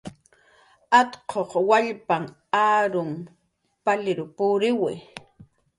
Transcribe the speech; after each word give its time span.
Atquq 0.99 1.49
wallpanh 1.67 2.29
arum 2.71 3.11
palir 3.83 4.19
puriwi. 4.35 4.93